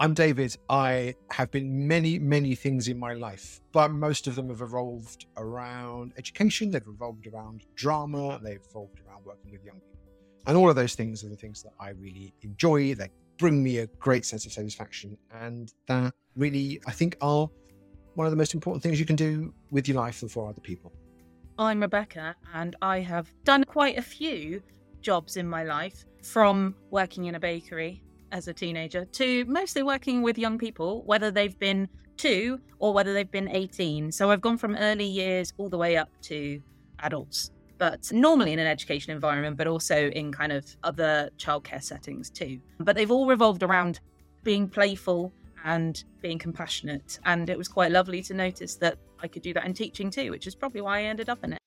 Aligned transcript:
I'm 0.00 0.14
David. 0.14 0.56
I 0.70 1.16
have 1.32 1.50
been 1.50 1.88
many, 1.88 2.20
many 2.20 2.54
things 2.54 2.86
in 2.86 3.00
my 3.00 3.14
life, 3.14 3.60
but 3.72 3.90
most 3.90 4.28
of 4.28 4.36
them 4.36 4.48
have 4.48 4.60
evolved 4.60 5.26
around 5.36 6.12
education, 6.16 6.70
they've 6.70 6.86
evolved 6.86 7.26
around 7.26 7.64
drama, 7.74 8.38
they've 8.40 8.62
evolved 8.70 9.00
around 9.00 9.24
working 9.24 9.50
with 9.50 9.64
young 9.64 9.80
people. 9.80 9.98
And 10.46 10.56
all 10.56 10.70
of 10.70 10.76
those 10.76 10.94
things 10.94 11.24
are 11.24 11.28
the 11.28 11.34
things 11.34 11.64
that 11.64 11.72
I 11.80 11.88
really 11.90 12.32
enjoy. 12.42 12.94
They 12.94 13.10
bring 13.38 13.60
me 13.60 13.78
a 13.78 13.88
great 13.98 14.24
sense 14.24 14.46
of 14.46 14.52
satisfaction. 14.52 15.18
And 15.34 15.72
that 15.88 16.14
really, 16.36 16.80
I 16.86 16.92
think, 16.92 17.16
are 17.20 17.50
one 18.14 18.24
of 18.24 18.30
the 18.30 18.36
most 18.36 18.54
important 18.54 18.84
things 18.84 19.00
you 19.00 19.06
can 19.06 19.16
do 19.16 19.52
with 19.72 19.88
your 19.88 19.96
life 19.96 20.22
and 20.22 20.30
for 20.30 20.48
other 20.48 20.60
people. 20.60 20.92
I'm 21.58 21.80
Rebecca, 21.80 22.36
and 22.54 22.76
I 22.82 23.00
have 23.00 23.34
done 23.42 23.64
quite 23.64 23.98
a 23.98 24.02
few 24.02 24.62
jobs 25.00 25.36
in 25.36 25.48
my 25.48 25.64
life 25.64 26.04
from 26.22 26.76
working 26.90 27.24
in 27.24 27.34
a 27.34 27.40
bakery 27.40 28.04
as 28.32 28.48
a 28.48 28.52
teenager 28.52 29.04
to 29.04 29.44
mostly 29.46 29.82
working 29.82 30.22
with 30.22 30.38
young 30.38 30.58
people, 30.58 31.02
whether 31.04 31.30
they've 31.30 31.58
been 31.58 31.88
two 32.16 32.60
or 32.78 32.92
whether 32.92 33.14
they've 33.14 33.30
been 33.30 33.48
18. 33.48 34.12
So 34.12 34.30
I've 34.30 34.40
gone 34.40 34.58
from 34.58 34.74
early 34.76 35.06
years 35.06 35.52
all 35.56 35.68
the 35.68 35.78
way 35.78 35.96
up 35.96 36.10
to 36.22 36.60
adults, 37.00 37.50
but 37.78 38.10
normally 38.12 38.52
in 38.52 38.58
an 38.58 38.66
education 38.66 39.12
environment, 39.12 39.56
but 39.56 39.66
also 39.66 40.08
in 40.10 40.32
kind 40.32 40.52
of 40.52 40.66
other 40.82 41.30
childcare 41.38 41.82
settings 41.82 42.28
too. 42.30 42.60
But 42.80 42.96
they've 42.96 43.10
all 43.10 43.26
revolved 43.26 43.62
around 43.62 44.00
being 44.42 44.68
playful 44.68 45.32
and 45.64 46.02
being 46.20 46.38
compassionate. 46.38 47.18
And 47.24 47.48
it 47.50 47.58
was 47.58 47.68
quite 47.68 47.90
lovely 47.92 48.22
to 48.22 48.34
notice 48.34 48.76
that 48.76 48.98
I 49.20 49.28
could 49.28 49.42
do 49.42 49.52
that 49.54 49.64
in 49.64 49.74
teaching 49.74 50.10
too, 50.10 50.30
which 50.30 50.46
is 50.46 50.54
probably 50.54 50.80
why 50.80 51.00
I 51.00 51.02
ended 51.04 51.28
up 51.28 51.42
in 51.44 51.52
it. 51.52 51.58